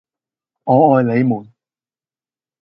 [0.63, 1.53] 我愛你們